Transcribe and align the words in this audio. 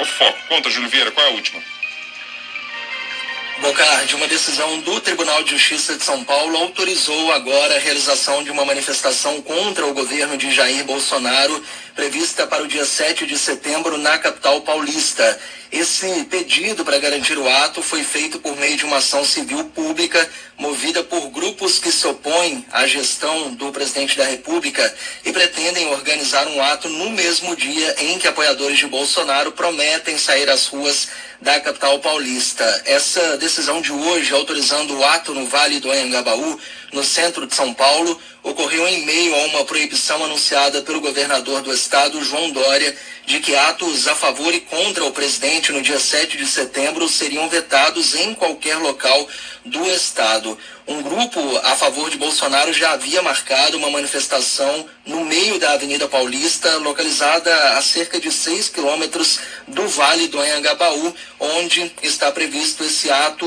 O 0.00 0.04
foco. 0.06 0.38
Conta, 0.48 0.70
Júlio 0.70 0.88
Vieira, 0.88 1.10
qual 1.10 1.26
é 1.26 1.28
a 1.28 1.32
última? 1.34 1.62
Bocardi, 3.60 4.16
uma 4.16 4.26
decisão 4.26 4.80
do 4.80 4.98
Tribunal 5.02 5.42
de 5.42 5.50
Justiça 5.50 5.94
de 5.94 6.02
São 6.02 6.24
Paulo 6.24 6.56
autorizou 6.56 7.30
agora 7.32 7.76
a 7.76 7.78
realização 7.78 8.42
de 8.42 8.50
uma 8.50 8.64
manifestação 8.64 9.42
contra 9.42 9.86
o 9.86 9.92
governo 9.92 10.38
de 10.38 10.50
Jair 10.50 10.82
Bolsonaro, 10.84 11.62
prevista 11.94 12.46
para 12.46 12.62
o 12.62 12.66
dia 12.66 12.86
7 12.86 13.26
de 13.26 13.36
setembro 13.36 13.98
na 13.98 14.16
capital 14.16 14.62
paulista. 14.62 15.38
Esse 15.70 16.24
pedido 16.24 16.82
para 16.82 16.98
garantir 16.98 17.36
o 17.36 17.46
ato 17.46 17.82
foi 17.82 18.02
feito 18.02 18.38
por 18.38 18.56
meio 18.56 18.78
de 18.78 18.86
uma 18.86 18.96
ação 18.96 19.22
civil 19.22 19.64
pública 19.66 20.26
movida 20.56 21.04
por 21.04 21.28
grupos 21.50 21.80
que 21.80 21.90
se 21.90 22.06
opõem 22.06 22.64
à 22.70 22.86
gestão 22.86 23.52
do 23.54 23.72
presidente 23.72 24.16
da 24.16 24.24
República 24.24 24.94
e 25.24 25.32
pretendem 25.32 25.88
organizar 25.88 26.46
um 26.46 26.62
ato 26.62 26.88
no 26.88 27.10
mesmo 27.10 27.56
dia 27.56 27.96
em 27.98 28.18
que 28.20 28.28
apoiadores 28.28 28.78
de 28.78 28.86
Bolsonaro 28.86 29.50
prometem 29.50 30.16
sair 30.16 30.48
às 30.48 30.66
ruas 30.68 31.08
da 31.40 31.58
capital 31.58 31.98
paulista. 31.98 32.64
Essa 32.84 33.36
decisão 33.38 33.80
de 33.80 33.90
hoje, 33.90 34.32
autorizando 34.32 34.96
o 34.96 35.04
ato 35.04 35.34
no 35.34 35.46
Vale 35.46 35.80
do 35.80 35.90
Anhangabaú, 35.90 36.60
no 36.92 37.02
centro 37.02 37.46
de 37.46 37.54
São 37.54 37.74
Paulo, 37.74 38.20
ocorreu 38.42 38.86
em 38.86 39.04
meio 39.04 39.34
a 39.34 39.46
uma 39.46 39.64
proibição 39.64 40.22
anunciada 40.24 40.82
pelo 40.82 41.00
governador 41.00 41.62
do 41.62 41.72
estado, 41.72 42.22
João 42.22 42.50
Dória, 42.50 42.96
de 43.26 43.40
que 43.40 43.54
atos 43.54 44.08
a 44.08 44.14
favor 44.14 44.52
e 44.54 44.60
contra 44.60 45.04
o 45.04 45.12
presidente 45.12 45.72
no 45.72 45.82
dia 45.82 45.98
7 45.98 46.36
de 46.36 46.46
setembro 46.46 47.08
seriam 47.08 47.48
vetados 47.48 48.14
em 48.14 48.34
qualquer 48.34 48.76
local 48.76 49.28
do 49.64 49.84
estado. 49.86 50.58
Um 50.90 51.02
grupo 51.02 51.40
a 51.58 51.76
favor 51.76 52.10
de 52.10 52.18
Bolsonaro 52.18 52.72
já 52.72 52.90
havia 52.90 53.22
marcado 53.22 53.78
uma 53.78 53.88
manifestação 53.90 54.84
no 55.06 55.24
meio 55.24 55.56
da 55.56 55.70
Avenida 55.74 56.08
Paulista, 56.08 56.78
localizada 56.78 57.78
a 57.78 57.80
cerca 57.80 58.18
de 58.18 58.32
6 58.32 58.70
quilômetros 58.70 59.38
do 59.68 59.86
Vale 59.86 60.26
do 60.26 60.40
Anhangabaú, 60.40 61.14
onde 61.38 61.92
está 62.02 62.32
previsto 62.32 62.82
esse 62.82 63.08
ato 63.08 63.46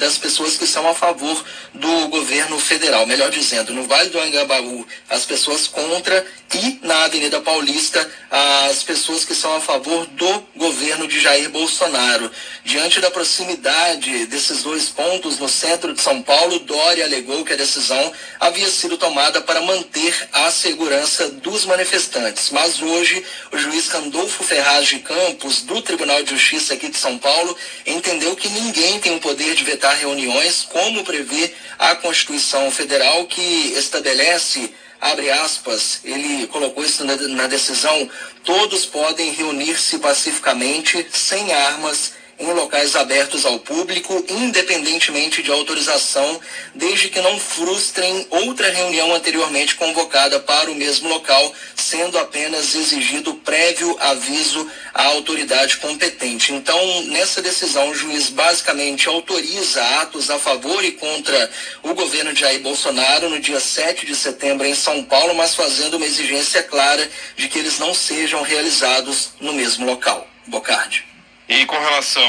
das 0.00 0.18
pessoas 0.18 0.56
que 0.56 0.66
são 0.66 0.88
a 0.88 0.92
favor 0.92 1.44
do 1.72 2.08
governo 2.08 2.58
federal. 2.58 3.06
Melhor 3.06 3.30
dizendo, 3.30 3.72
no 3.72 3.84
Vale 3.84 4.10
do 4.10 4.18
Anhangabaú, 4.18 4.84
as 5.08 5.24
pessoas 5.24 5.68
contra 5.68 6.26
e 6.52 6.80
na 6.82 7.04
Avenida 7.04 7.40
Paulista, 7.40 8.10
as 8.28 8.82
pessoas 8.82 9.24
que 9.24 9.34
são 9.34 9.54
a 9.54 9.60
favor 9.60 10.06
do 10.06 10.44
governo 10.56 11.06
de 11.06 11.20
Jair 11.20 11.48
Bolsonaro. 11.50 12.30
Diante 12.64 13.00
da 13.00 13.10
proximidade 13.10 14.26
desses 14.26 14.64
dois 14.64 14.88
pontos 14.88 15.38
no 15.38 15.48
centro 15.48 15.94
de 15.94 16.00
São 16.00 16.20
Paulo, 16.22 16.58
Dória 16.80 17.04
alegou 17.04 17.44
que 17.44 17.52
a 17.52 17.56
decisão 17.56 18.10
havia 18.40 18.66
sido 18.70 18.96
tomada 18.96 19.42
para 19.42 19.60
manter 19.60 20.28
a 20.32 20.50
segurança 20.50 21.28
dos 21.28 21.66
manifestantes. 21.66 22.50
Mas 22.50 22.80
hoje, 22.80 23.22
o 23.52 23.58
juiz 23.58 23.86
Randolfo 23.88 24.42
Ferraz 24.42 24.88
de 24.88 25.00
Campos, 25.00 25.60
do 25.60 25.82
Tribunal 25.82 26.22
de 26.22 26.30
Justiça 26.30 26.72
aqui 26.72 26.88
de 26.88 26.96
São 26.96 27.18
Paulo, 27.18 27.54
entendeu 27.84 28.34
que 28.34 28.48
ninguém 28.48 28.98
tem 28.98 29.14
o 29.14 29.20
poder 29.20 29.54
de 29.54 29.62
vetar 29.62 29.94
reuniões, 29.94 30.66
como 30.70 31.04
prevê 31.04 31.52
a 31.78 31.94
Constituição 31.96 32.70
Federal, 32.70 33.26
que 33.26 33.74
estabelece 33.76 34.72
abre 35.02 35.30
aspas, 35.30 36.00
ele 36.04 36.46
colocou 36.46 36.84
isso 36.84 37.04
na, 37.04 37.16
na 37.16 37.46
decisão, 37.46 38.08
todos 38.44 38.84
podem 38.84 39.32
reunir-se 39.32 39.98
pacificamente, 39.98 41.06
sem 41.10 41.52
armas, 41.52 42.12
em 42.40 42.52
locais 42.52 42.96
abertos 42.96 43.44
ao 43.44 43.58
público, 43.58 44.24
independentemente 44.28 45.42
de 45.42 45.50
autorização, 45.50 46.40
desde 46.74 47.10
que 47.10 47.20
não 47.20 47.38
frustrem 47.38 48.26
outra 48.30 48.70
reunião 48.70 49.14
anteriormente 49.14 49.74
convocada 49.74 50.40
para 50.40 50.70
o 50.70 50.74
mesmo 50.74 51.08
local, 51.08 51.52
sendo 51.76 52.18
apenas 52.18 52.74
exigido 52.74 53.34
prévio 53.34 53.94
aviso 54.00 54.66
à 54.94 55.04
autoridade 55.04 55.76
competente. 55.76 56.52
Então, 56.52 57.02
nessa 57.04 57.42
decisão, 57.42 57.90
o 57.90 57.94
juiz 57.94 58.30
basicamente 58.30 59.06
autoriza 59.06 59.82
atos 60.00 60.30
a 60.30 60.38
favor 60.38 60.82
e 60.82 60.92
contra 60.92 61.50
o 61.82 61.92
governo 61.92 62.32
de 62.32 62.40
Jair 62.40 62.60
Bolsonaro 62.60 63.28
no 63.28 63.38
dia 63.38 63.60
7 63.60 64.06
de 64.06 64.16
setembro 64.16 64.66
em 64.66 64.74
São 64.74 65.02
Paulo, 65.04 65.34
mas 65.34 65.54
fazendo 65.54 65.98
uma 65.98 66.06
exigência 66.06 66.62
clara 66.62 67.08
de 67.36 67.48
que 67.48 67.58
eles 67.58 67.78
não 67.78 67.92
sejam 67.92 68.42
realizados 68.42 69.30
no 69.38 69.52
mesmo 69.52 69.84
local. 69.84 70.26
Bocardi. 70.46 71.09
E 71.50 71.66
com 71.66 71.76
relação 71.76 72.22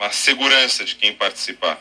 à, 0.00 0.10
segurança 0.10 0.84
de 0.84 0.96
quem 0.96 1.14
participar? 1.14 1.78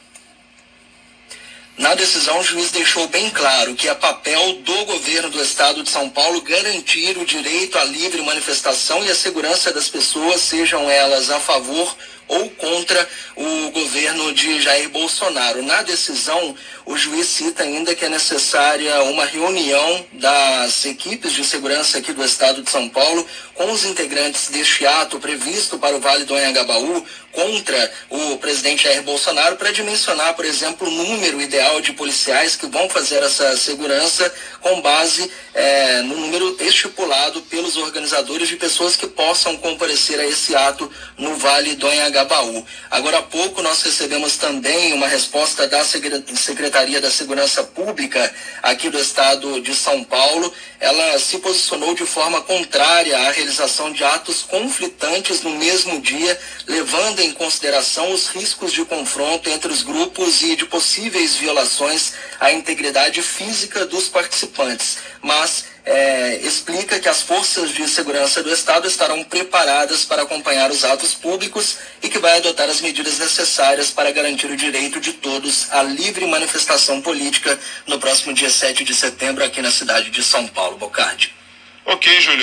Na 1.76 1.96
decisão, 1.96 2.40
o 2.40 2.44
juiz 2.44 2.70
deixou 2.70 3.08
bem 3.08 3.32
claro 3.32 3.74
que 3.74 3.90
é 3.90 3.96
papel 3.96 4.54
do 4.62 4.86
governo 4.86 5.32
do 5.32 5.42
estado 5.42 5.82
de 5.82 5.90
São 5.90 6.08
Paulo 6.08 6.40
garantir 6.42 7.18
o 7.18 7.26
direito 7.26 7.80
à 7.80 7.84
livre 7.84 8.22
manifestação 8.22 9.04
e 9.04 9.10
a 9.10 9.16
segurança 9.16 9.74
das 9.74 9.90
pessoas, 9.90 10.40
sejam 10.42 10.88
elas 10.88 11.32
a 11.32 11.40
favor 11.40 11.98
ou 11.98 11.98
contra 12.58 13.10
o 13.36 13.72
governo 13.72 14.34
de 14.34 14.62
Jair 14.62 14.90
Bolsonaro. 14.90 15.62
Na 15.64 15.82
decisão, 15.82 16.56
o 16.86 16.98
juiz 16.98 17.28
cita 17.28 17.64
ainda 17.64 17.96
que 17.96 18.06
é 18.06 18.10
necessária 18.10 19.02
uma 19.04 19.26
reunião 19.26 20.06
das 20.14 20.86
equipes 20.86 21.34
de 21.34 21.44
segurança 21.44 21.98
aqui 21.98 22.14
do 22.14 22.24
estado 22.24 22.62
de 22.62 22.70
São 22.70 22.88
Paulo 22.90 23.26
com 23.54 23.72
os 23.72 23.84
integrantes 23.84 24.50
deste 24.50 24.86
ato 24.86 25.20
previsto 25.20 25.78
para 25.80 25.96
o 25.96 26.00
Vale 26.00 26.26
do 26.26 26.36
Anhangabaú 26.36 27.06
contra 27.32 27.92
o 28.10 28.38
presidente 28.38 28.86
Jair 28.86 29.04
Bolsonaro 29.04 29.58
para 29.58 29.72
dimensionar, 29.72 30.34
por 30.34 30.46
exemplo, 30.46 30.88
o 30.88 30.92
número 30.92 31.40
ideal 31.40 31.80
de 31.82 31.94
policiais 31.94 32.56
que 32.56 32.66
vão 32.66 32.90
fazer 32.90 33.22
essa 33.22 33.56
segurança 33.58 34.34
com 34.62 34.82
base 34.82 35.30
é, 35.54 36.02
no 36.02 36.18
número 36.18 36.58
estipulado 36.60 37.42
pelos 37.44 37.78
organizadores 37.78 38.48
de 38.48 38.56
pessoas 38.56 38.96
que 38.96 39.08
possam 39.08 39.56
comparecer 39.58 40.20
a 40.20 40.26
esse 40.26 40.56
ato 40.56 40.92
no 41.18 41.36
Vale 41.36 41.76
do 41.76 41.88
Anhangabaú. 41.88 42.17
Agora 42.90 43.20
há 43.20 43.22
pouco 43.22 43.62
nós 43.62 43.82
recebemos 43.82 44.38
também 44.38 44.94
uma 44.94 45.08
resposta 45.08 45.68
da 45.68 45.84
Secretaria 45.84 47.00
da 47.00 47.12
Segurança 47.12 47.64
Pública 47.64 48.34
aqui 48.64 48.90
do 48.90 49.00
estado 49.00 49.62
de 49.62 49.76
São 49.76 50.04
Paulo. 50.04 50.54
Ela 50.80 51.20
se 51.20 51.38
posicionou 51.40 51.94
de 51.94 52.06
forma 52.06 52.42
contrária 52.42 53.18
à 53.18 53.32
realização 53.32 53.92
de 53.92 54.04
atos 54.04 54.44
conflitantes 54.44 55.42
no 55.42 55.52
mesmo 55.52 56.00
dia, 56.02 56.40
levando 56.68 57.20
em 57.20 57.32
consideração 57.32 58.12
os 58.12 58.28
riscos 58.28 58.72
de 58.72 58.86
confronto 58.86 59.50
entre 59.50 59.72
os 59.72 59.84
grupos 59.84 60.42
e 60.42 60.56
de 60.56 60.66
possíveis 60.66 61.36
violações 61.36 62.14
à 62.40 62.52
integridade 62.52 63.22
física 63.22 63.86
dos 63.86 64.08
participantes. 64.08 64.98
Mas 65.22 65.66
é, 65.90 66.42
explica 66.44 67.00
que 67.00 67.08
as 67.08 67.22
forças 67.22 67.72
de 67.72 67.88
segurança 67.88 68.44
do 68.44 68.52
Estado 68.52 68.86
estarão 68.88 69.24
preparadas 69.24 70.04
para 70.04 70.24
acompanhar 70.24 70.70
os 70.70 70.84
atos 70.84 71.14
públicos 71.14 71.78
e 72.04 72.10
que 72.10 72.20
vai 72.20 72.38
adotar 72.38 72.70
as 72.70 72.82
medidas 72.82 73.20
necessárias 73.20 73.90
para 73.90 74.12
garantir 74.12 74.48
o 74.48 74.58
direito 74.58 75.00
de 75.00 75.14
todos 75.14 75.72
à 75.72 75.82
livre 75.82 76.28
manifestação 76.28 77.02
política 77.02 77.58
no 77.88 77.98
próximo 78.00 78.34
dia 78.34 78.50
7 78.50 78.84
de 78.84 78.94
setembro 78.94 79.46
aqui 79.46 79.62
na 79.62 79.72
cidade 79.72 80.10
de 80.10 80.22
São 80.22 80.46
Paulo. 80.48 80.78
Bocardi. 80.78 81.34
Ok, 81.86 82.20
Júlio. 82.20 82.36